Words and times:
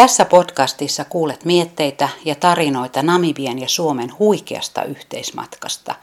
Tässä 0.00 0.24
podcastissa 0.24 1.04
kuulet 1.04 1.44
mietteitä 1.44 2.08
ja 2.24 2.34
tarinoita 2.34 3.02
Namibian 3.02 3.58
ja 3.58 3.68
Suomen 3.68 4.18
huikeasta 4.18 4.84
yhteismatkasta, 4.84 5.94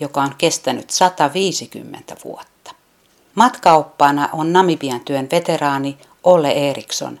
joka 0.00 0.22
on 0.22 0.34
kestänyt 0.38 0.90
150 0.90 2.16
vuotta. 2.24 2.74
Matkaoppaana 3.34 4.28
on 4.32 4.52
Namibian 4.52 5.00
työn 5.00 5.28
veteraani 5.32 5.98
Olle 6.24 6.50
Eriksson. 6.50 7.20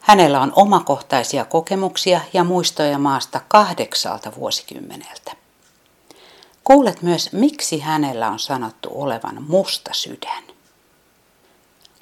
Hänellä 0.00 0.40
on 0.40 0.52
omakohtaisia 0.56 1.44
kokemuksia 1.44 2.20
ja 2.32 2.44
muistoja 2.44 2.98
maasta 2.98 3.40
kahdeksalta 3.48 4.32
vuosikymmeneltä. 4.36 5.32
Kuulet 6.64 7.02
myös, 7.02 7.32
miksi 7.32 7.80
hänellä 7.80 8.28
on 8.30 8.38
sanottu 8.38 8.90
olevan 8.92 9.42
musta 9.48 9.90
sydän. 9.92 10.49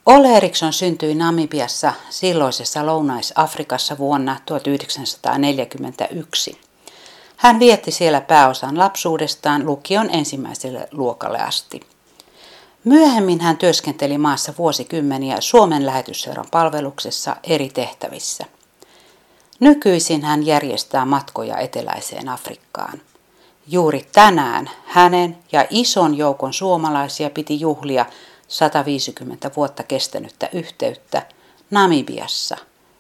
Ole 0.09 0.37
Eriksson 0.37 0.73
syntyi 0.73 1.15
Namibiassa 1.15 1.93
silloisessa 2.11 2.87
Lounais-Afrikassa 2.87 3.99
vuonna 3.99 4.37
1941. 4.47 6.61
Hän 7.37 7.59
vietti 7.59 7.91
siellä 7.91 8.21
pääosan 8.21 8.79
lapsuudestaan 8.79 9.67
lukion 9.67 10.11
ensimmäiselle 10.11 10.89
luokalle 10.93 11.39
asti. 11.39 11.81
Myöhemmin 12.85 13.41
hän 13.41 13.57
työskenteli 13.57 14.19
maassa 14.19 14.55
vuosikymmeniä 14.59 15.41
Suomen 15.41 15.87
lähetysseuran 15.87 16.47
palveluksessa 16.51 17.37
eri 17.45 17.69
tehtävissä. 17.69 18.45
Nykyisin 19.61 20.25
hän 20.25 20.47
järjestää 20.47 21.05
matkoja 21.05 21.59
eteläiseen 21.59 22.29
Afrikkaan. 22.29 23.01
Juuri 23.67 24.07
tänään 24.13 24.71
hänen 24.85 25.39
ja 25.53 25.67
ison 25.71 26.19
joukon 26.19 26.53
suomalaisia 26.53 27.31
piti 27.31 27.61
juhlia 27.61 28.07
150 28.49 29.51
vuotta 29.57 29.83
kestänyttä 29.83 30.49
yhteyttä 30.53 31.23
Namibiassa 31.71 32.57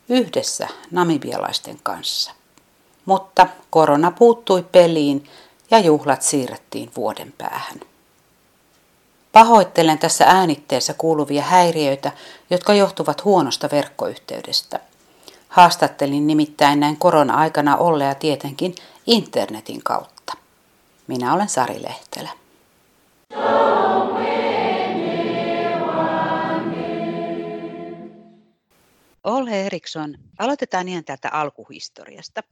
yhdessä 0.09 0.69
namibialaisten 0.91 1.79
kanssa. 1.83 2.33
Mutta 3.05 3.47
korona 3.71 4.11
puuttui 4.11 4.63
peliin 4.73 5.31
ja 5.71 5.79
juhlat 5.79 6.23
siirrettiin 6.23 6.91
vuoden 6.97 7.35
päähän. 7.39 7.81
Pahoittelen 9.33 9.99
tässä 9.99 10.25
äänitteessä 10.25 10.95
kuuluvia 10.95 11.43
häiriöitä, 11.43 12.13
jotka 12.51 12.75
johtuvat 12.75 13.25
huonosta 13.25 13.69
verkkoyhteydestä. 13.73 14.81
Haastattelin 15.49 16.27
nimittäin 16.27 16.81
näin 16.81 16.97
korona-aikana 16.97 17.77
ollea 17.77 18.15
tietenkin 18.15 18.75
internetin 19.07 19.83
kautta. 19.83 20.33
Minä 21.07 21.35
olen 21.35 21.49
Sari 21.49 21.83
Lehtelä. 21.83 22.31
Olhe 29.29 29.67
Eriksson, 29.67 30.15
aloitetaan 30.39 30.89
ihan 30.89 31.05
täältä 31.05 31.29
alkuhistoriasta. 31.29 32.43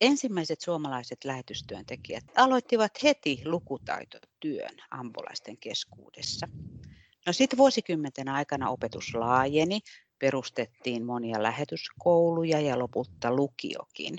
Ensimmäiset 0.00 0.60
suomalaiset 0.60 1.24
lähetystyöntekijät 1.24 2.24
aloittivat 2.36 2.92
heti 3.02 3.42
lukutaitotyön 3.44 4.76
ambulaisten 4.90 5.56
keskuudessa. 5.56 6.48
No 7.26 7.32
sitten 7.32 7.56
vuosikymmenten 7.56 8.28
aikana 8.28 8.70
opetus 8.70 9.14
laajeni, 9.14 9.80
perustettiin 10.18 11.06
monia 11.06 11.42
lähetyskouluja 11.42 12.60
ja 12.60 12.78
lopulta 12.78 13.34
lukiokin. 13.36 14.18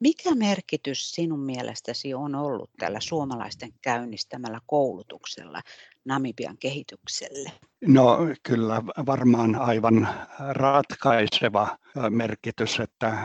Mikä 0.00 0.34
merkitys 0.34 1.10
sinun 1.10 1.40
mielestäsi 1.40 2.14
on 2.14 2.34
ollut 2.34 2.70
tällä 2.78 3.00
suomalaisten 3.00 3.72
käynnistämällä 3.82 4.60
koulutuksella 4.66 5.62
Namibian 6.08 6.56
kehitykselle? 6.60 7.52
No 7.86 8.18
kyllä 8.42 8.82
varmaan 9.06 9.54
aivan 9.54 10.08
ratkaiseva 10.48 11.78
merkitys, 12.10 12.80
että 12.80 13.18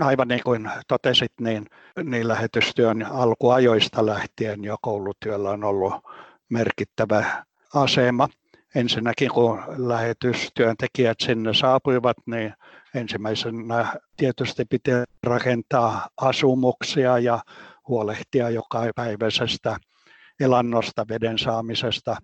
aivan 0.00 0.28
niin 0.28 0.40
kuin 0.44 0.70
totesit, 0.88 1.32
niin, 1.40 1.66
niin 2.04 2.28
lähetystyön 2.28 3.06
alkuajoista 3.06 4.06
lähtien 4.06 4.64
jo 4.64 4.76
koulutyöllä 4.82 5.50
on 5.50 5.64
ollut 5.64 5.94
merkittävä 6.48 7.44
asema. 7.74 8.28
Ensinnäkin 8.74 9.30
kun 9.30 9.62
lähetystyöntekijät 9.76 11.16
sinne 11.20 11.54
saapuivat, 11.54 12.16
niin 12.26 12.54
ensimmäisenä 12.94 13.94
tietysti 14.16 14.64
pitää 14.64 15.04
rakentaa 15.22 16.08
asumuksia 16.16 17.18
ja 17.18 17.42
huolehtia 17.88 18.50
jokapäiväisestä 18.50 19.76
elannosta, 20.40 21.04
veden 21.08 21.38
saamisesta, 21.38 22.16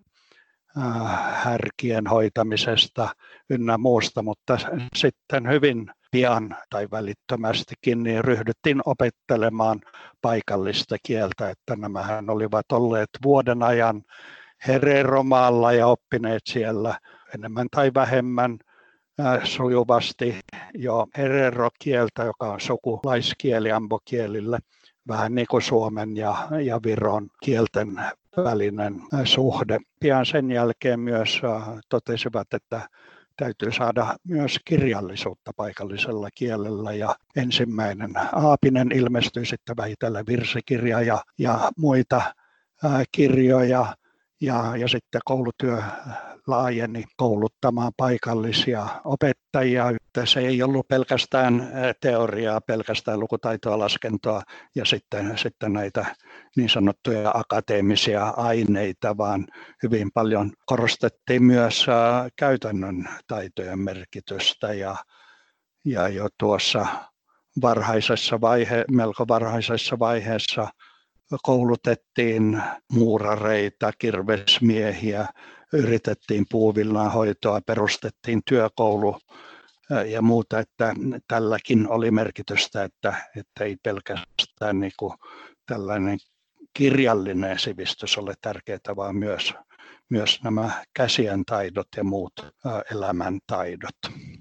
härkien 1.32 2.06
hoitamisesta 2.06 3.08
ynnä 3.50 3.78
muusta, 3.78 4.22
mutta 4.22 4.58
sitten 4.96 5.48
hyvin 5.48 5.90
pian 6.10 6.56
tai 6.70 6.88
välittömästikin 6.90 8.02
niin 8.02 8.24
ryhdyttiin 8.24 8.80
opettelemaan 8.86 9.80
paikallista 10.22 10.96
kieltä, 11.02 11.50
että 11.50 11.76
nämähän 11.76 12.30
olivat 12.30 12.72
olleet 12.72 13.10
vuoden 13.24 13.62
ajan 13.62 14.02
Hereromaalla 14.66 15.72
ja 15.72 15.86
oppineet 15.86 16.42
siellä 16.46 16.98
enemmän 17.34 17.66
tai 17.70 17.90
vähemmän 17.94 18.58
sujuvasti 19.44 20.40
jo 20.74 21.06
herero-kieltä, 21.16 22.24
joka 22.24 22.52
on 22.52 22.60
sukulaiskieli 22.60 23.72
ambokielille, 23.72 24.58
vähän 25.08 25.34
niin 25.34 25.46
kuin 25.50 25.62
Suomen 25.62 26.16
ja, 26.16 26.48
ja 26.64 26.80
Viron 26.84 27.28
kielten 27.42 28.00
välinen 28.44 29.02
suhde. 29.24 29.78
Pian 30.00 30.26
sen 30.26 30.50
jälkeen 30.50 31.00
myös 31.00 31.42
totesivat, 31.88 32.54
että 32.54 32.88
täytyy 33.36 33.72
saada 33.72 34.16
myös 34.24 34.60
kirjallisuutta 34.64 35.50
paikallisella 35.56 36.28
kielellä 36.34 36.92
ja 36.92 37.14
ensimmäinen 37.36 38.10
Aapinen 38.32 38.92
ilmestyi 38.92 39.46
sitten 39.46 39.76
vähitellen 39.76 40.26
virsikirja 40.26 41.00
ja, 41.00 41.22
ja 41.38 41.70
muita 41.78 42.22
ää, 42.84 43.04
kirjoja 43.12 43.86
ja, 44.40 44.76
ja 44.76 44.88
sitten 44.88 45.20
koulutyö 45.24 45.82
laajeni 46.46 47.04
kouluttamaan 47.16 47.92
paikallisia 47.96 48.86
opettajia. 49.04 49.92
Se 50.24 50.40
ei 50.40 50.62
ollut 50.62 50.88
pelkästään 50.88 51.72
teoriaa, 52.00 52.60
pelkästään 52.60 53.20
lukutaitoa, 53.20 53.78
laskentoa 53.78 54.42
ja 54.74 54.84
sitten, 54.84 55.38
sitten 55.38 55.72
näitä 55.72 56.16
niin 56.56 56.68
sanottuja 56.68 57.30
akateemisia 57.34 58.24
aineita, 58.36 59.16
vaan 59.16 59.46
hyvin 59.82 60.10
paljon 60.14 60.52
korostettiin 60.66 61.42
myös 61.42 61.86
käytännön 62.36 63.08
taitojen 63.26 63.78
merkitystä 63.78 64.72
ja, 64.72 64.96
ja 65.84 66.08
jo 66.08 66.28
tuossa 66.38 66.86
varhaisessa 67.62 68.40
vaihe, 68.40 68.84
melko 68.90 69.24
varhaisessa 69.28 69.98
vaiheessa 69.98 70.68
koulutettiin 71.42 72.62
muurareita, 72.92 73.92
kirvesmiehiä, 73.98 75.26
yritettiin 75.72 76.46
puuvillan 76.50 77.12
hoitoa, 77.12 77.60
perustettiin 77.66 78.40
työkoulu 78.48 79.18
ja 80.06 80.22
muuta, 80.22 80.58
että 80.58 80.94
tälläkin 81.28 81.88
oli 81.88 82.10
merkitystä, 82.10 82.84
että, 82.84 83.14
että 83.36 83.64
ei 83.64 83.76
pelkästään 83.82 84.80
niin 84.80 84.92
kuin 84.98 85.12
tällainen 85.66 86.18
kirjallinen 86.74 87.58
sivistys 87.58 88.18
ole 88.18 88.34
tärkeää, 88.40 88.96
vaan 88.96 89.16
myös, 89.16 89.54
myös 90.10 90.40
nämä 90.44 90.70
käsien 90.94 91.44
taidot 91.44 91.88
ja 91.96 92.04
muut 92.04 92.32
elämän 92.94 93.38
taidot. 93.46 93.96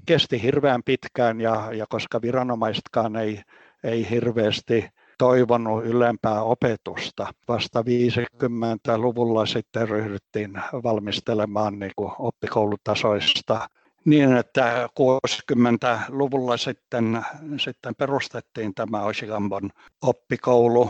Kesti 0.05 0.41
hirveän 0.41 0.81
pitkään 0.85 1.41
ja, 1.41 1.69
ja 1.73 1.85
koska 1.89 2.21
viranomaisetkaan 2.21 3.15
ei, 3.15 3.41
ei 3.83 4.09
hirveästi 4.09 4.89
toivonut 5.17 5.85
ylempää 5.85 6.41
opetusta. 6.41 7.27
Vasta 7.47 7.81
50-luvulla 7.81 9.45
sitten 9.45 9.89
ryhdyttiin 9.89 10.53
valmistelemaan 10.83 11.79
niin 11.79 11.91
kuin 11.95 12.11
oppikoulutasoista 12.19 13.69
niin, 14.05 14.37
että 14.37 14.89
60-luvulla 14.99 16.57
sitten, 16.57 17.25
sitten 17.57 17.95
perustettiin 17.95 18.73
tämä 18.75 19.01
Oshigambon 19.03 19.69
oppikoulu, 20.01 20.89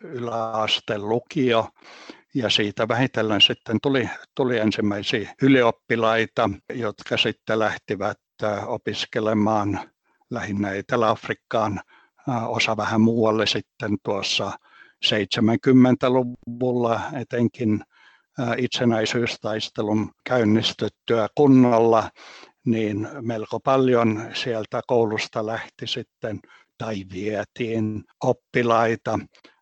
yläaste 0.00 0.98
lukio, 0.98 1.68
ja 2.34 2.50
siitä 2.50 2.88
vähitellen 2.88 3.40
sitten 3.40 3.78
tuli, 3.82 4.10
tuli 4.34 4.58
ensimmäisiä 4.58 5.34
ylioppilaita, 5.42 6.50
jotka 6.72 7.16
sitten 7.16 7.58
lähtivät 7.58 8.18
opiskelemaan 8.66 9.80
lähinnä 10.30 10.72
Etelä-Afrikkaan. 10.72 11.80
Osa 12.46 12.76
vähän 12.76 13.00
muualle 13.00 13.46
sitten 13.46 13.96
tuossa 14.02 14.52
70-luvulla 15.06 17.00
etenkin 17.20 17.84
itsenäisyystaistelun 18.58 20.10
käynnistyttyä 20.24 21.28
kunnolla, 21.34 22.10
niin 22.66 23.08
melko 23.20 23.60
paljon 23.60 24.22
sieltä 24.34 24.80
koulusta 24.86 25.46
lähti 25.46 25.86
sitten 25.86 26.40
tai 26.78 27.04
vietiin 27.12 28.04
oppilaita 28.24 29.18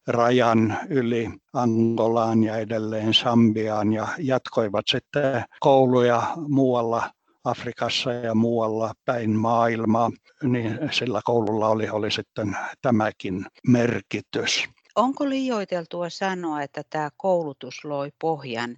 rajan 0.07 0.79
yli 0.89 1.31
Angolaan 1.53 2.45
ja 2.45 2.57
edelleen 2.57 3.15
Sambiaan 3.15 3.93
ja 3.93 4.09
jatkoivat 4.19 4.85
sitten 4.89 5.45
kouluja 5.61 6.23
muualla 6.49 7.11
Afrikassa 7.45 8.13
ja 8.13 8.35
muualla 8.35 8.93
päin 9.05 9.31
maailmaa, 9.31 10.11
niin 10.43 10.79
sillä 10.91 11.21
koululla 11.25 11.69
oli, 11.69 11.89
oli 11.89 12.11
sitten 12.11 12.57
tämäkin 12.83 13.47
merkitys. 13.67 14.69
Onko 14.99 15.29
liioiteltua 15.29 16.11
sanoa, 16.11 16.63
että 16.63 16.83
tämä 16.91 17.11
koulutus 17.17 17.85
loi 17.85 18.13
pohjan 18.21 18.77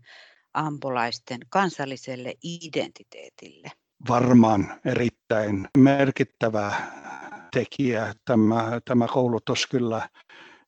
ambolaisten 0.54 1.40
kansalliselle 1.48 2.34
identiteetille? 2.42 3.72
Varmaan 4.08 4.80
erittäin 4.84 5.68
merkittävä 5.78 6.72
tekijä 7.52 8.14
tämä, 8.24 8.80
tämä 8.84 9.06
koulutus 9.08 9.66
kyllä 9.66 10.08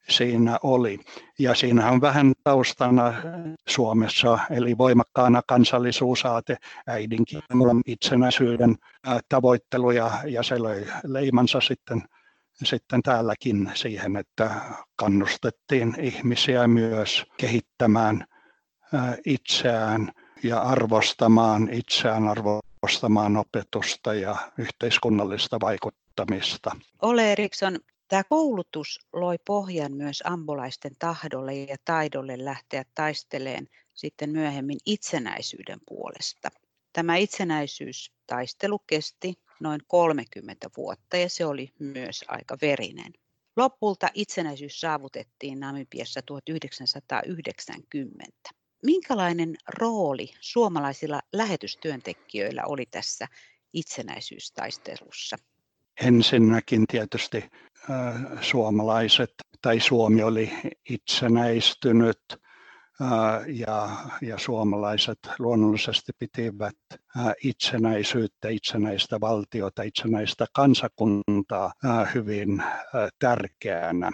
siinä 0.09 0.59
oli. 0.63 0.99
Ja 1.39 1.55
siinä 1.55 1.91
on 1.91 2.01
vähän 2.01 2.33
taustana 2.45 3.15
Suomessa, 3.69 4.39
eli 4.51 4.79
voimakkaana 4.79 5.43
kansallisuusaate, 5.47 6.57
äidinkielen 6.87 7.81
itsenäisyyden 7.87 8.77
tavoittelu, 9.29 9.91
ja, 9.91 10.11
ja 10.27 10.43
se 10.43 10.63
löi 10.63 10.87
leimansa 11.05 11.61
sitten, 11.61 12.03
sitten 12.67 13.03
täälläkin 13.03 13.71
siihen, 13.75 14.17
että 14.17 14.61
kannustettiin 14.97 15.95
ihmisiä 16.01 16.69
myös 16.69 17.25
kehittämään 17.37 18.27
itseään 19.27 20.13
ja 20.43 20.61
arvostamaan 20.61 21.69
itseään, 21.73 22.29
arvostamaan 22.29 23.37
opetusta 23.37 24.15
ja 24.15 24.37
yhteiskunnallista 24.59 25.61
vaikuttamista. 25.61 26.77
Ole 27.03 27.33
Eriksson, 27.33 27.79
Tämä 28.13 28.25
koulutus 28.25 29.01
loi 29.13 29.37
pohjan 29.47 29.93
myös 29.93 30.23
ambulaisten 30.27 30.93
tahdolle 30.99 31.55
ja 31.55 31.77
taidolle 31.85 32.45
lähteä 32.45 32.85
taisteleen 32.95 33.69
sitten 33.95 34.31
myöhemmin 34.31 34.79
itsenäisyyden 34.87 35.79
puolesta. 35.89 36.49
Tämä 36.93 37.17
itsenäisyystaistelu 37.17 38.79
kesti 38.79 39.35
noin 39.63 39.81
30 39.87 40.69
vuotta 40.77 41.17
ja 41.17 41.29
se 41.29 41.47
oli 41.47 41.73
myös 41.79 42.25
aika 42.29 42.57
verinen. 42.63 43.13
Lopulta 43.57 44.09
itsenäisyys 44.15 44.81
saavutettiin 44.81 45.61
Namibiassa 45.61 46.23
1990. 46.23 48.51
Minkälainen 48.83 49.57
rooli 49.79 50.31
suomalaisilla 50.41 51.21
lähetystyöntekijöillä 51.33 52.63
oli 52.67 52.87
tässä 52.87 53.29
itsenäisyystaistelussa? 53.73 55.37
Ensinnäkin 56.01 56.87
tietysti 56.87 57.51
suomalaiset 58.41 59.35
tai 59.63 59.81
Suomi 59.81 60.23
oli 60.23 60.53
itsenäistynyt 60.89 62.21
ja, 63.47 63.89
ja 64.23 64.39
suomalaiset 64.39 65.19
luonnollisesti 65.39 66.13
pitivät 66.19 66.77
itsenäisyyttä, 67.45 68.49
itsenäistä 68.49 69.21
valtiota, 69.21 69.83
itsenäistä 69.83 70.47
kansakuntaa 70.53 71.73
hyvin 72.15 72.63
tärkeänä. 73.19 74.11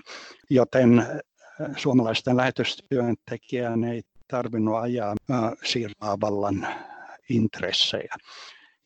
Joten 0.51 1.07
suomalaisten 1.77 2.37
lähetystyöntekijän 2.37 3.85
ei 3.85 4.03
tarvinnut 4.29 4.77
ajaa 4.77 5.15
siirtaavallan 5.65 6.67
intressejä. 7.29 8.15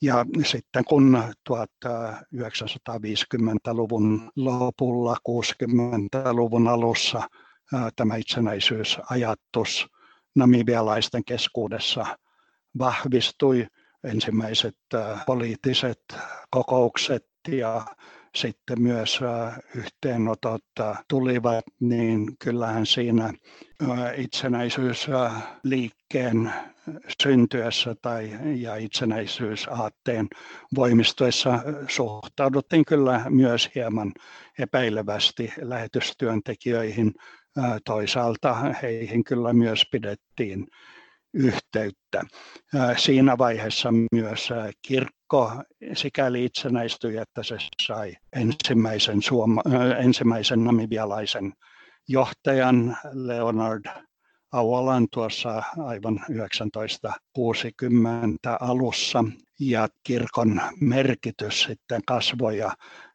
Ja 0.02 0.26
sitten 0.44 0.84
kun 0.84 1.22
1950-luvun 1.50 4.31
lopulla, 4.37 5.16
60-luvun 5.28 6.69
alussa 6.69 7.22
tämä 7.96 8.16
itsenäisyysajatus 8.16 9.92
namibialaisten 10.34 11.25
keskuudessa 11.25 12.06
vahvistui, 12.79 13.67
ensimmäiset 14.05 14.76
poliittiset 15.26 16.00
kokoukset 16.50 17.26
ja 17.49 17.87
sitten 18.34 18.82
myös 18.82 19.20
yhteenotot 19.75 20.64
tulivat, 21.08 21.64
niin 21.81 22.37
kyllähän 22.38 22.87
siinä 22.87 23.32
itsenäisyysliikkeen 24.17 26.52
syntyessä 27.23 27.94
tai 28.02 28.31
ja 28.55 28.76
itsenäisyysaatteen 28.76 30.29
voimistuessa 30.75 31.62
suhtauduttiin 31.88 32.84
kyllä 32.84 33.25
myös 33.29 33.70
hieman 33.75 34.12
epäilevästi 34.58 35.52
lähetystyöntekijöihin. 35.61 37.14
Toisaalta 37.84 38.54
heihin 38.82 39.25
kyllä 39.25 39.52
myös 39.52 39.84
pidettiin 39.93 40.66
yhteyttä. 41.34 42.22
Siinä 42.96 43.38
vaiheessa 43.38 43.88
myös 44.12 44.49
kirkko 44.82 45.52
sikäli 45.94 46.44
itsenäistyi, 46.44 47.16
että 47.16 47.43
se 47.43 47.56
sai 47.82 48.16
ensimmäisen, 48.32 49.22
suoma, 49.22 49.62
ensimmäisen 49.99 50.64
namibialaisen 50.64 51.52
johtajan 52.08 52.96
Leonard 53.12 53.84
Aualan 54.52 55.06
tuossa 55.12 55.62
aivan 55.78 56.20
1960 56.37 58.56
alussa 58.60 59.25
ja 59.60 59.88
kirkon 60.02 60.60
merkitys 60.81 61.62
sitten 61.62 62.00
kasvoi 62.06 62.58
ja 62.58 62.72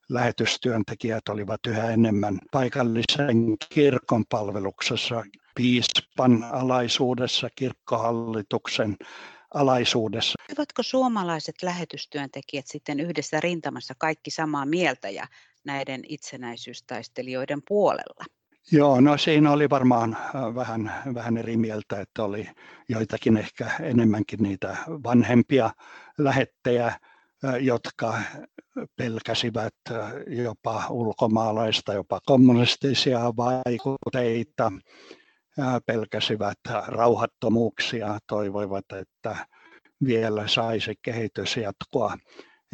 lähetystyöntekijät 0.09 1.30
olivat 1.30 1.59
yhä 1.68 1.92
enemmän 1.92 2.39
paikallisen 2.51 3.56
kirkon 3.69 4.25
palveluksessa, 4.30 5.24
piispan 5.56 6.44
alaisuudessa, 6.44 7.50
kirkkohallituksen 7.56 8.98
alaisuudessa. 9.54 10.33
Ovatko 10.57 10.83
suomalaiset 10.83 11.56
lähetystyöntekijät 11.63 12.68
sitten 12.68 13.00
yhdessä 13.00 13.39
rintamassa 13.39 13.94
kaikki 13.98 14.31
samaa 14.31 14.65
mieltä 14.65 15.09
ja 15.09 15.27
näiden 15.65 16.01
itsenäisyystaistelijoiden 16.07 17.62
puolella? 17.68 18.25
Joo, 18.71 19.01
no 19.01 19.18
siinä 19.18 19.51
oli 19.51 19.69
varmaan 19.69 20.13
äh, 20.15 20.56
vähän, 20.56 20.94
vähän 21.13 21.38
eri 21.38 21.57
mieltä, 21.57 22.01
että 22.01 22.24
oli 22.24 22.50
joitakin 22.89 23.38
ehkä 23.38 23.71
enemmänkin 23.81 24.44
niitä 24.44 24.77
vanhempia 24.88 25.71
lähettejä, 26.18 26.88
äh, 26.88 27.00
jotka 27.60 28.13
pelkäsivät 28.95 29.74
jopa 30.28 30.84
ulkomaalaista, 30.89 31.94
jopa 31.94 32.19
kommunistisia 32.25 33.19
vaikutteita, 33.19 34.71
pelkäsivät 35.85 36.59
rauhattomuuksia, 36.88 38.18
toivoivat, 38.28 38.85
että 38.92 39.35
vielä 40.06 40.47
saisi 40.47 40.94
kehitys 41.02 41.57
jatkoa 41.57 42.18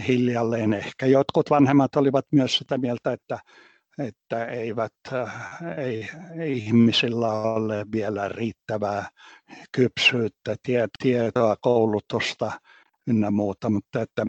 hiljalleen. 0.07 0.73
Ehkä 0.73 1.05
jotkut 1.05 1.49
vanhemmat 1.49 1.95
olivat 1.95 2.25
myös 2.31 2.57
sitä 2.57 2.77
mieltä, 2.77 3.13
että 3.13 3.39
että 3.99 4.45
eivät, 4.45 4.93
ei, 5.77 6.09
ei 6.39 6.57
ihmisillä 6.57 7.27
ole 7.29 7.85
vielä 7.91 8.29
riittävää 8.29 9.09
kypsyyttä, 9.71 10.55
tietoa, 11.03 11.55
koulutusta 11.61 12.51
ynnä 13.07 13.31
muuta, 13.31 13.69
mutta 13.69 14.01
että 14.01 14.25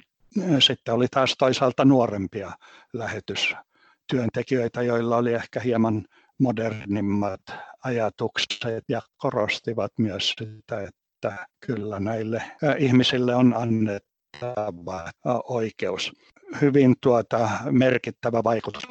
sitten 0.59 0.95
oli 0.95 1.07
taas 1.09 1.35
toisaalta 1.39 1.85
nuorempia 1.85 2.53
lähetystyöntekijöitä, 2.93 4.83
joilla 4.83 5.17
oli 5.17 5.35
ehkä 5.35 5.61
hieman 5.61 6.05
modernimmat 6.39 7.41
ajatukset 7.85 8.85
ja 8.89 9.03
korostivat 9.17 9.93
myös 9.99 10.35
sitä, 10.39 10.83
että 10.83 11.47
kyllä 11.67 12.01
näille 12.01 12.43
ihmisille 12.79 13.35
on 13.35 13.55
annettava 13.57 15.11
oikeus. 15.45 16.13
Hyvin 16.61 16.95
tuota, 17.01 17.51
merkittävä 17.71 18.45
vaikutus 18.45 18.85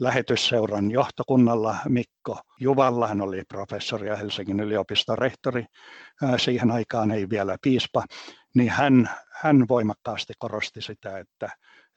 lähetysseuran 0.00 0.90
johtokunnalla. 0.90 1.76
Mikko 1.88 2.40
Juvalla, 2.60 3.08
hän 3.08 3.20
oli 3.20 3.42
professori 3.48 4.08
ja 4.08 4.16
Helsingin 4.16 4.60
yliopiston 4.60 5.18
rehtori, 5.18 5.66
siihen 6.36 6.70
aikaan 6.70 7.10
ei 7.10 7.30
vielä 7.30 7.56
piispa, 7.62 8.04
niin 8.54 8.70
hän, 8.70 9.10
hän 9.30 9.68
voimakkaasti 9.68 10.32
korosti 10.38 10.82
sitä, 10.82 11.18
että 11.18 11.48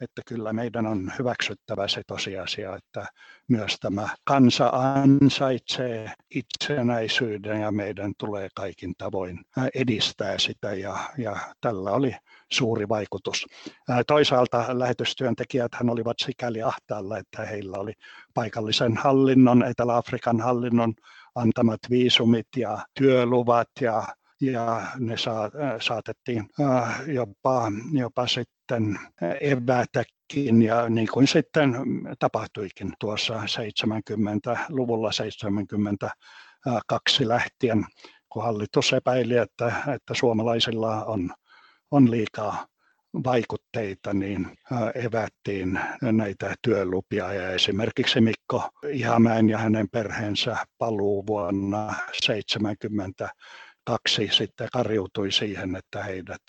että 0.01 0.21
kyllä 0.27 0.53
meidän 0.53 0.85
on 0.85 1.11
hyväksyttävä 1.19 1.87
se 1.87 2.01
tosiasia, 2.07 2.75
että 2.75 3.05
myös 3.47 3.77
tämä 3.79 4.09
kansa 4.23 4.69
ansaitsee 4.73 6.13
itsenäisyyden 6.35 7.61
ja 7.61 7.71
meidän 7.71 8.13
tulee 8.17 8.49
kaikin 8.55 8.93
tavoin 8.97 9.39
edistää 9.75 10.37
sitä 10.37 10.73
ja, 10.73 10.97
ja 11.17 11.37
tällä 11.61 11.91
oli 11.91 12.15
suuri 12.51 12.89
vaikutus. 12.89 13.45
Toisaalta 14.07 14.65
lähetystyöntekijät 14.79 15.71
olivat 15.89 16.17
sikäli 16.19 16.61
ahtaalla, 16.61 17.17
että 17.17 17.45
heillä 17.45 17.77
oli 17.77 17.93
paikallisen 18.33 18.97
hallinnon, 18.97 19.63
Etelä-Afrikan 19.63 20.41
hallinnon 20.41 20.93
antamat 21.35 21.79
viisumit 21.89 22.47
ja 22.57 22.77
työluvat 22.93 23.69
ja 23.81 24.03
ja 24.41 24.81
ne 24.99 25.17
saa, 25.17 25.51
saatettiin 25.81 26.49
jopa, 27.07 27.71
jopa 27.91 28.27
sitten 28.27 28.99
evätäkin. 29.41 30.61
Ja 30.61 30.89
niin 30.89 31.07
kuin 31.13 31.27
sitten 31.27 31.75
tapahtuikin 32.19 32.93
tuossa 32.99 33.39
70-luvulla 33.39 35.11
72 35.11 37.27
lähtien, 37.27 37.85
kun 38.29 38.43
hallitus 38.43 38.93
epäili, 38.93 39.37
että, 39.37 39.73
että 39.95 40.13
suomalaisilla 40.13 41.05
on, 41.05 41.33
on 41.91 42.11
liikaa 42.11 42.67
vaikutteita, 43.23 44.13
niin 44.13 44.57
evättiin 44.95 45.79
näitä 46.01 46.55
työlupia. 46.61 47.33
Ja 47.33 47.49
esimerkiksi 47.49 48.21
Mikko 48.21 48.69
Ihamäen 48.91 49.49
ja 49.49 49.57
hänen 49.57 49.89
perheensä 49.89 50.57
paluu 50.77 51.27
vuonna 51.27 51.93
1972 53.87 54.37
sitten 54.37 54.67
karjutui 54.73 55.31
siihen, 55.31 55.75
että 55.75 56.03
heidät 56.03 56.41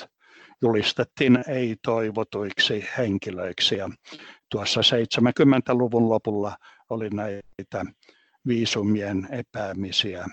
julistettiin 0.62 1.44
ei-toivotuiksi 1.48 2.84
henkilöiksi. 2.98 3.76
Ja 3.76 3.88
tuossa 4.50 4.80
70-luvun 4.80 6.08
lopulla 6.08 6.56
oli 6.90 7.10
näitä 7.10 7.84
viisumien 8.46 9.28
epäämisiä 9.30 10.26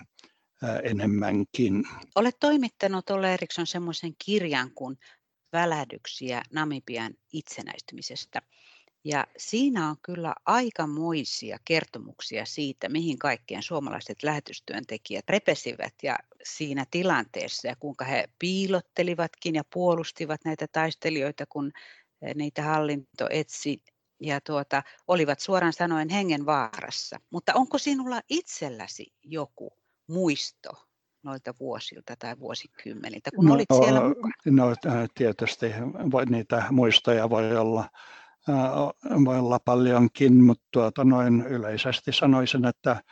enemmänkin. 0.82 1.84
Olet 2.14 2.36
toimittanut 2.40 3.10
Olle 3.10 3.34
Eriksson 3.34 3.66
semmoisen 3.66 4.12
kirjan 4.24 4.70
kuin 4.74 4.98
Välähdyksiä 5.52 6.42
Namibian 6.52 7.14
itsenäistymisestä. 7.32 8.42
Ja 9.06 9.26
siinä 9.36 9.88
on 9.88 9.96
kyllä 10.02 10.34
aikamoisia 10.46 11.58
kertomuksia 11.64 12.44
siitä, 12.44 12.88
mihin 12.88 13.18
kaikkien 13.18 13.62
suomalaiset 13.62 14.22
lähetystyöntekijät 14.22 15.28
repesivät 15.28 15.94
ja 16.02 16.18
siinä 16.42 16.86
tilanteessa 16.90 17.68
ja 17.68 17.76
kuinka 17.76 18.04
he 18.04 18.28
piilottelivatkin 18.38 19.54
ja 19.54 19.62
puolustivat 19.72 20.40
näitä 20.44 20.66
taistelijoita, 20.72 21.44
kun 21.48 21.72
niitä 22.34 22.62
hallinto 22.62 23.26
etsi 23.30 23.82
ja 24.22 24.40
tuota, 24.40 24.82
olivat 25.08 25.40
suoraan 25.40 25.72
sanoen 25.72 26.08
hengen 26.08 26.46
vaarassa. 26.46 27.20
Mutta 27.30 27.52
onko 27.54 27.78
sinulla 27.78 28.20
itselläsi 28.28 29.12
joku 29.22 29.70
muisto 30.08 30.70
noilta 31.22 31.54
vuosilta 31.60 32.14
tai 32.18 32.38
vuosikymmeniltä, 32.38 33.30
kun 33.36 33.44
no, 33.44 33.54
olit 33.54 33.66
siellä 33.76 34.00
mukana? 34.00 34.32
No 34.46 34.76
tietysti 35.14 35.66
niitä 36.28 36.64
muistoja 36.70 37.30
voi 37.30 37.56
olla, 37.56 37.90
voi 39.24 39.38
olla 39.38 39.58
paljonkin, 39.64 40.44
mutta 40.44 40.64
tuota, 40.72 41.04
noin 41.04 41.46
yleisesti 41.46 42.12
sanoisin, 42.12 42.64
että 42.64 43.02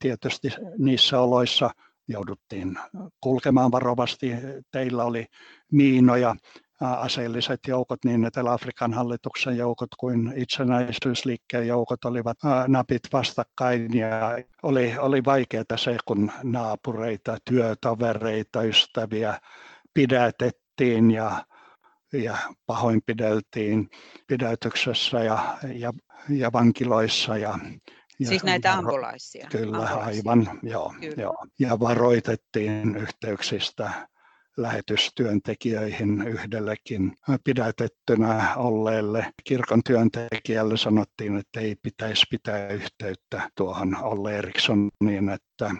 tietysti 0.00 0.48
niissä 0.78 1.20
oloissa 1.20 1.70
jouduttiin 2.08 2.78
kulkemaan 3.20 3.72
varovasti. 3.72 4.30
Teillä 4.72 5.04
oli 5.04 5.26
miinoja, 5.72 6.36
aseelliset 6.80 7.60
joukot, 7.68 8.04
niin 8.04 8.24
Etelä-Afrikan 8.24 8.92
hallituksen 8.92 9.56
joukot 9.56 9.88
kuin 9.98 10.32
itsenäisyysliikkeen 10.36 11.66
joukot 11.66 12.04
olivat 12.04 12.38
napit 12.68 13.02
vastakkain 13.12 13.98
ja 13.98 14.38
oli, 14.62 14.94
oli 14.98 15.24
vaikeaa 15.24 15.76
se, 15.76 15.96
kun 16.04 16.32
naapureita, 16.42 17.36
työtovereita, 17.50 18.62
ystäviä 18.62 19.40
pidätettiin 19.94 21.10
ja, 21.10 21.44
ja 22.22 22.36
pahoinpideltiin 22.66 23.88
pidätyksessä 24.26 25.18
ja, 25.18 25.58
ja, 25.74 25.92
ja 26.28 26.52
vankiloissa 26.52 27.36
ja 27.36 27.58
ja 28.18 28.26
siis 28.26 28.44
näitä 28.44 28.74
ambulaisia. 28.74 29.48
Kyllä, 29.50 29.76
ambulaisia. 29.76 30.06
aivan, 30.06 30.60
joo, 30.62 30.94
Kyllä. 31.00 31.22
joo. 31.22 31.46
Ja 31.58 31.80
varoitettiin 31.80 32.96
yhteyksistä 32.96 33.90
lähetystyöntekijöihin 34.56 36.22
yhdellekin 36.28 37.16
pidätettynä 37.44 38.54
olleelle 38.56 39.26
kirkon 39.44 39.82
työntekijälle 39.86 40.76
sanottiin, 40.76 41.38
että 41.38 41.60
ei 41.60 41.76
pitäisi 41.82 42.26
pitää 42.30 42.68
yhteyttä 42.68 43.50
tuohon 43.56 43.96
Olle 44.02 44.38
Erikssoniin, 44.38 45.28
että 45.28 45.70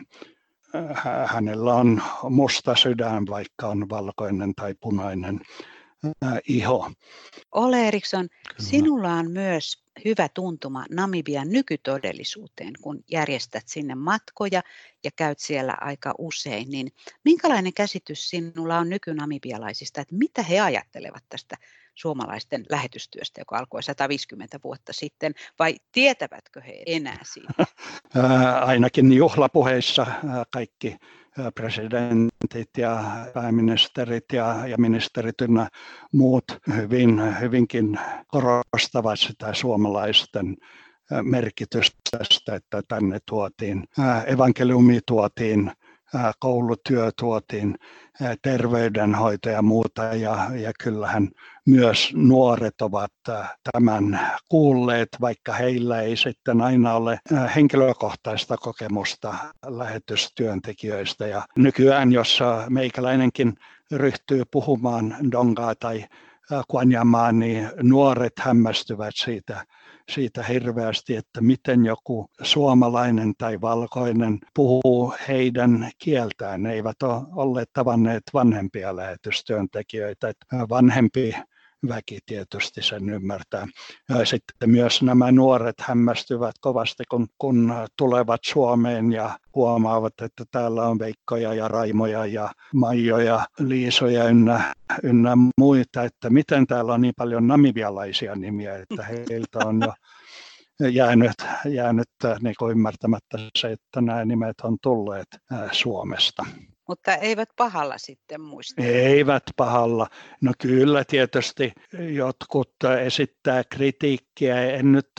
äh, 0.75 1.03
hänellä 1.27 1.75
on 1.75 2.03
musta 2.31 2.77
sydän, 2.77 3.27
vaikka 3.27 3.69
on 3.69 3.89
valkoinen 3.89 4.55
tai 4.55 4.75
punainen 4.81 5.41
iho. 6.49 6.91
Ole 7.53 7.89
Eriksson, 7.89 8.29
sinulla 8.59 9.13
on 9.13 9.31
myös 9.31 9.85
hyvä 10.05 10.29
tuntuma 10.29 10.85
Namibian 10.91 11.49
nykytodellisuuteen, 11.49 12.73
kun 12.81 13.05
järjestät 13.11 13.63
sinne 13.67 13.95
matkoja 13.95 14.63
ja 15.05 15.11
käyt 15.17 15.39
siellä 15.39 15.77
aika 15.81 16.15
usein, 16.19 16.69
niin 16.71 16.93
minkälainen 17.25 17.73
käsitys 17.73 18.29
sinulla 18.29 18.79
on 18.79 18.89
nykynamibialaisista, 18.89 20.01
että 20.01 20.15
mitä 20.15 20.43
he 20.43 20.61
ajattelevat 20.61 21.25
tästä 21.29 21.57
suomalaisten 21.95 22.65
lähetystyöstä, 22.71 23.41
joka 23.41 23.59
alkoi 23.59 23.83
150 23.83 24.61
vuotta 24.65 24.93
sitten, 24.93 25.35
vai 25.59 25.77
tietävätkö 25.93 26.61
he 26.61 26.83
enää 26.87 27.21
siitä? 27.33 27.67
Ainakin 28.67 29.13
juhlapuheissa 29.13 30.07
kaikki 30.51 30.97
presidentit 31.55 32.71
ja 32.79 33.05
pääministerit 33.35 34.25
ja, 34.33 34.67
ja 34.67 34.77
ministerit 34.79 35.41
ynnä 35.41 35.69
muut 36.13 36.45
hyvin, 36.77 37.41
hyvinkin 37.41 37.99
korostavat 38.27 39.19
sitä 39.19 39.55
suomalaisten 39.55 40.57
merkitystä 41.23 41.97
tästä, 42.19 42.55
että 42.55 42.83
tänne 42.89 43.19
tuotiin, 43.29 43.85
evankeliumi 44.27 45.01
tuotiin 45.07 45.73
koulutyö 46.39 47.11
tuotiin, 47.19 47.75
terveydenhoito 48.43 49.51
ja 49.51 49.63
muuta. 49.63 50.03
Ja, 50.03 50.47
ja 50.55 50.73
kyllähän 50.83 51.29
myös 51.67 52.13
nuoret 52.15 52.83
ovat 52.83 53.13
tämän 53.73 54.21
kuulleet, 54.49 55.09
vaikka 55.21 55.53
heillä 55.53 56.01
ei 56.01 56.17
sitten 56.17 56.61
aina 56.61 56.95
ole 56.95 57.19
henkilökohtaista 57.57 58.57
kokemusta 58.57 59.35
lähetystyöntekijöistä. 59.67 61.27
Ja 61.27 61.43
nykyään, 61.57 62.13
jos 62.13 62.41
meikäläinenkin 62.69 63.55
ryhtyy 63.93 64.43
puhumaan 64.51 65.17
dongaa 65.33 65.75
tai 65.75 66.05
Kuanjamaa, 66.69 67.33
niin 67.33 67.71
nuoret 67.83 68.33
hämmästyvät 68.39 69.15
siitä 69.15 69.65
siitä 70.11 70.43
hirveästi, 70.43 71.17
että 71.17 71.41
miten 71.41 71.85
joku 71.85 72.31
suomalainen 72.43 73.33
tai 73.39 73.61
valkoinen 73.61 74.39
puhuu 74.55 75.15
heidän 75.29 75.91
kieltään. 75.99 76.63
Ne 76.63 76.73
eivät 76.73 77.03
ole 77.03 77.23
olleet 77.33 77.71
tavanneet 77.73 78.23
vanhempia 78.35 78.97
lähetystyöntekijöitä. 78.97 80.33
Vanhempi 80.69 81.35
väki 81.89 82.19
tietysti 82.27 82.83
sen 82.83 83.11
ymmärtää. 83.11 83.67
Ja 84.09 84.27
sitten 84.27 84.71
myös 84.71 85.03
nämä 85.03 85.33
nuoret 85.33 85.75
hämmästyvät 85.81 86.55
kovasti, 86.61 87.05
kun, 87.11 87.27
kun 87.39 87.75
tulevat 87.99 88.41
Suomeen 88.45 89.13
ja 89.13 89.39
huomaavat, 89.55 90.13
että 90.23 90.45
täällä 90.51 90.83
on 90.83 90.99
Veikkoja 90.99 91.55
ja 91.55 91.69
Raimoja 91.69 92.27
ja 92.27 92.53
Maijoja, 92.75 93.47
Liisoja 93.59 94.25
ynnä, 94.25 94.75
ynnä 95.03 95.33
muita, 95.59 96.03
että 96.03 96.31
miten 96.31 96.67
täällä 96.67 96.95
on 96.95 97.01
niin 97.01 97.15
paljon 97.17 97.47
namibialaisia 97.47 98.35
nimiä, 98.35 98.77
että 98.77 99.03
heiltä 99.03 99.59
on 99.65 99.81
jo 100.81 100.89
jäänyt, 100.89 101.33
jäänyt 101.69 102.09
niin 102.41 102.55
kuin 102.59 102.71
ymmärtämättä 102.71 103.39
se, 103.59 103.73
että 103.73 104.01
nämä 104.01 104.25
nimet 104.25 104.61
on 104.63 104.77
tulleet 104.83 105.29
Suomesta. 105.73 106.45
Mutta 106.89 107.15
eivät 107.15 107.49
pahalla 107.57 107.99
sitten 107.99 108.41
muista. 108.41 108.83
Eivät 108.83 109.43
pahalla. 109.57 110.07
No 110.41 110.53
kyllä 110.59 111.05
tietysti 111.05 111.73
jotkut 112.13 112.75
esittää 113.05 113.65
kritiikkiä, 113.65 114.71
en 114.71 114.93
nyt, 114.93 115.11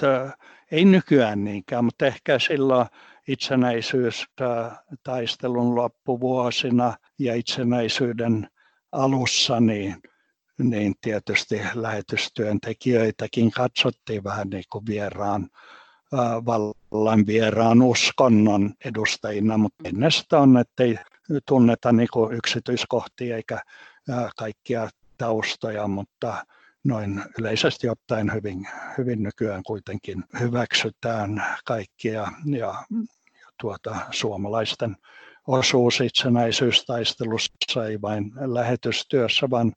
ei 0.71 0.85
nykyään 0.85 1.43
niinkään, 1.43 1.85
mutta 1.85 2.05
ehkä 2.05 2.39
silloin 2.39 2.87
itsenäisyystaistelun 3.27 5.75
loppuvuosina 5.75 6.93
ja 7.19 7.35
itsenäisyyden 7.35 8.49
alussa, 8.91 9.59
niin, 9.59 9.95
niin 10.57 10.93
tietysti 11.01 11.61
lähetystyöntekijöitäkin 11.73 13.51
katsottiin 13.51 14.23
vähän 14.23 14.49
niin 14.49 14.63
kuin 14.71 14.85
vieraan 14.85 15.49
vallan 16.45 17.27
vieraan 17.27 17.81
uskonnon 17.81 18.73
edustajina, 18.85 19.57
mutta 19.57 19.89
ennestään 19.89 20.43
on, 20.43 20.57
ettei 20.57 20.97
tunneta 21.45 21.91
niin 21.91 22.07
kuin 22.13 22.33
yksityiskohtia 22.33 23.35
eikä 23.35 23.61
kaikkia 24.37 24.89
taustoja, 25.17 25.87
mutta 25.87 26.45
noin 26.83 27.23
yleisesti 27.39 27.89
ottaen 27.89 28.33
hyvin, 28.33 28.67
hyvin 28.97 29.23
nykyään 29.23 29.63
kuitenkin 29.63 30.23
hyväksytään 30.39 31.43
kaikkia 31.65 32.27
ja, 32.45 32.83
tuota, 33.61 33.95
suomalaisten 34.11 34.95
osuus 35.47 36.01
itsenäisyystaistelussa 36.01 37.87
ei 37.87 38.01
vain 38.01 38.31
lähetystyössä, 38.35 39.49
vaan 39.49 39.73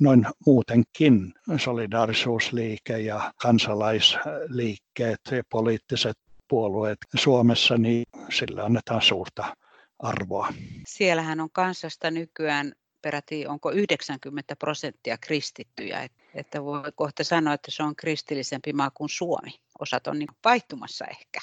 noin 0.00 0.26
muutenkin 0.46 1.34
solidaarisuusliike 1.56 2.98
ja 2.98 3.32
kansalaisliikkeet 3.42 5.20
ja 5.30 5.42
poliittiset 5.50 6.16
puolueet 6.48 6.98
Suomessa, 7.16 7.78
niin 7.78 8.04
sillä 8.30 8.64
annetaan 8.64 9.02
suurta 9.02 9.56
arvoa. 9.98 10.52
Siellähän 10.86 11.40
on 11.40 11.50
kansasta 11.52 12.10
nykyään 12.10 12.72
peräti 13.02 13.46
onko 13.46 13.70
90 13.70 14.56
prosenttia 14.56 15.18
kristittyjä, 15.18 16.08
että 16.34 16.64
voi 16.64 16.92
kohta 16.94 17.24
sanoa, 17.24 17.54
että 17.54 17.70
se 17.70 17.82
on 17.82 17.96
kristillisempi 17.96 18.72
maa 18.72 18.90
kuin 18.90 19.08
Suomi. 19.08 19.50
Osat 19.80 20.06
on 20.06 20.18
niin 20.18 20.28
vaihtumassa 20.44 21.04
ehkä. 21.04 21.40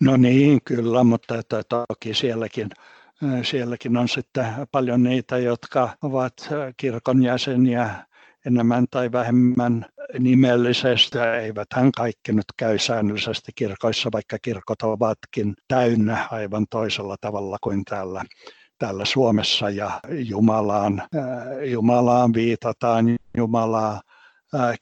No 0.00 0.16
niin, 0.16 0.60
kyllä, 0.64 1.04
mutta 1.04 1.38
että 1.38 1.62
toki 1.88 2.14
sielläkin, 2.14 2.70
sielläkin 3.42 3.96
on 3.96 4.08
sitten 4.08 4.46
paljon 4.72 5.02
niitä, 5.02 5.38
jotka 5.38 5.96
ovat 6.02 6.48
kirkon 6.76 7.22
jäseniä 7.22 8.04
enemmän 8.46 8.86
tai 8.90 9.12
vähemmän 9.12 9.86
nimellisesti. 10.18 11.18
Eivät 11.42 11.68
hän 11.74 11.92
kaikki 11.92 12.32
nyt 12.32 12.44
käy 12.56 12.78
säännöllisesti 12.78 13.52
kirkoissa, 13.54 14.08
vaikka 14.12 14.36
kirkot 14.42 14.82
ovatkin 14.82 15.54
täynnä 15.68 16.28
aivan 16.30 16.66
toisella 16.70 17.16
tavalla 17.20 17.56
kuin 17.60 17.84
täällä 17.84 18.24
täällä 18.78 19.04
Suomessa 19.04 19.70
ja 19.70 20.00
Jumalaan, 20.10 21.02
Jumalaan 21.70 22.34
viitataan, 22.34 23.16
Jumalaa 23.36 24.00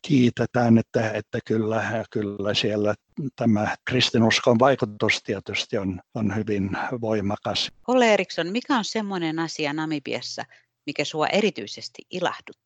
kiitetään, 0.02 0.78
että, 0.78 1.10
että 1.10 1.38
kyllä, 1.46 2.04
kyllä 2.10 2.54
siellä 2.54 2.94
tämä 3.36 3.76
kristinuskon 3.84 4.58
vaikutus 4.58 5.22
tietysti 5.22 5.78
on, 5.78 6.00
on 6.14 6.36
hyvin 6.36 6.70
voimakas. 7.00 7.72
Olle 7.88 8.14
Eriksson, 8.14 8.46
mikä 8.52 8.76
on 8.76 8.84
semmoinen 8.84 9.38
asia 9.38 9.72
Namibiassa, 9.72 10.44
mikä 10.86 11.04
sinua 11.04 11.26
erityisesti 11.26 12.02
ilahduttaa 12.10 12.65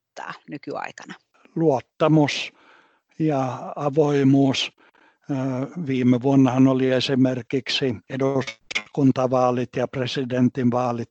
nykyaikana? 0.50 1.14
Luottamus 1.56 2.52
ja 3.18 3.72
avoimuus. 3.76 4.72
Viime 5.86 6.22
vuonnahan 6.22 6.68
oli 6.68 6.90
esimerkiksi 6.90 7.96
eduskuntavaalit 8.10 9.68
ja 9.76 9.88
presidentinvaalit 9.88 11.10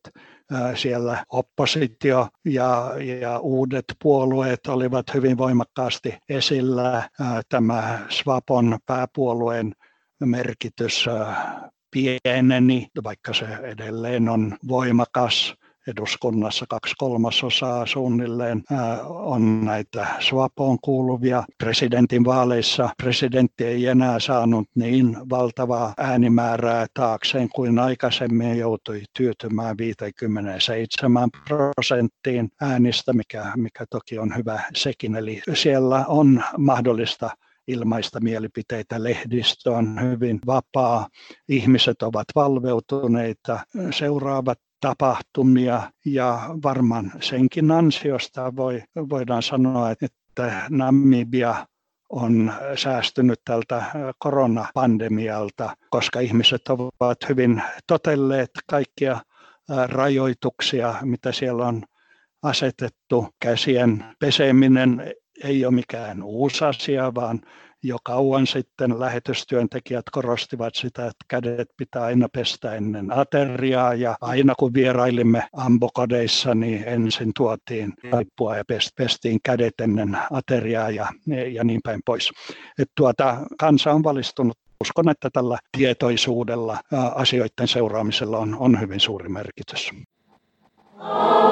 siellä 0.75 1.25
oppositio 1.29 2.27
ja, 2.45 2.91
ja 3.19 3.39
uudet 3.39 3.85
puolueet 4.01 4.67
olivat 4.67 5.13
hyvin 5.13 5.37
voimakkaasti 5.37 6.17
esillä. 6.29 7.09
Tämä 7.49 7.99
Swapon 8.09 8.79
pääpuolueen 8.85 9.73
merkitys 10.25 11.05
pieneni, 11.91 12.87
vaikka 13.03 13.33
se 13.33 13.45
edelleen 13.45 14.29
on 14.29 14.57
voimakas 14.67 15.55
eduskunnassa 15.87 16.65
kaksi 16.69 16.95
kolmasosaa 16.97 17.85
suunnilleen 17.85 18.63
on 19.07 19.65
näitä 19.65 20.07
Swapoon 20.19 20.77
kuuluvia. 20.81 21.43
Presidentin 21.57 22.25
vaaleissa 22.25 22.89
presidentti 23.03 23.65
ei 23.65 23.85
enää 23.85 24.19
saanut 24.19 24.67
niin 24.75 25.17
valtavaa 25.29 25.93
äänimäärää 25.97 26.85
taakseen 26.93 27.49
kuin 27.55 27.79
aikaisemmin 27.79 28.57
joutui 28.57 29.03
tyytymään 29.17 29.77
57 29.77 31.29
prosenttiin 31.47 32.49
äänistä, 32.61 33.13
mikä, 33.13 33.45
mikä 33.55 33.85
toki 33.89 34.19
on 34.19 34.37
hyvä 34.37 34.59
sekin. 34.75 35.15
Eli 35.15 35.41
siellä 35.53 36.05
on 36.07 36.43
mahdollista 36.57 37.29
ilmaista 37.67 38.19
mielipiteitä. 38.19 39.03
Lehdistö 39.03 39.71
on 39.71 40.01
hyvin 40.01 40.39
vapaa, 40.45 41.07
ihmiset 41.49 42.01
ovat 42.01 42.25
valveutuneita, 42.35 43.59
seuraavat 43.91 44.57
tapahtumia 44.81 45.91
ja 46.05 46.39
varmaan 46.63 47.11
senkin 47.21 47.71
ansiosta 47.71 48.55
voi, 48.55 48.83
voidaan 49.09 49.43
sanoa, 49.43 49.91
että 49.91 50.61
Namibia 50.69 51.67
on 52.09 52.53
säästynyt 52.75 53.39
tältä 53.45 53.83
koronapandemialta, 54.17 55.75
koska 55.89 56.19
ihmiset 56.19 56.61
ovat 56.67 57.17
hyvin 57.29 57.63
totelleet 57.87 58.49
kaikkia 58.67 59.21
rajoituksia, 59.87 60.95
mitä 61.01 61.31
siellä 61.31 61.65
on 61.67 61.83
asetettu. 62.43 63.27
Käsien 63.39 64.05
peseminen 64.19 65.13
ei 65.43 65.65
ole 65.65 65.73
mikään 65.73 66.23
uusi 66.23 66.65
asia, 66.65 67.15
vaan 67.15 67.41
jo 67.83 67.97
kauan 68.03 68.47
sitten 68.47 68.99
lähetystyöntekijät 68.99 70.05
korostivat 70.11 70.75
sitä, 70.75 71.01
että 71.01 71.25
kädet 71.27 71.69
pitää 71.77 72.03
aina 72.03 72.27
pestä 72.33 72.75
ennen 72.75 73.11
ateriaa 73.11 73.93
ja 73.93 74.17
aina 74.21 74.53
kun 74.55 74.73
vierailimme 74.73 75.43
ambokodeissa, 75.53 76.55
niin 76.55 76.83
ensin 76.87 77.31
tuotiin 77.35 77.93
raippua 78.11 78.57
ja 78.57 78.63
pestiin 78.97 79.39
kädet 79.43 79.73
ennen 79.81 80.17
ateriaa 80.31 80.89
ja, 80.89 81.07
ja 81.51 81.63
niin 81.63 81.81
päin 81.83 82.01
pois. 82.05 82.31
Et 82.79 82.91
tuota, 82.95 83.37
kansa 83.59 83.91
on 83.91 84.03
valistunut 84.03 84.57
uskon, 84.83 85.09
että 85.09 85.29
tällä 85.33 85.57
tietoisuudella 85.77 86.77
asioiden 87.15 87.67
seuraamisella 87.67 88.37
on, 88.37 88.57
on 88.59 88.79
hyvin 88.79 88.99
suuri 88.99 89.29
merkitys. 89.29 89.91
Oh, 90.99 91.49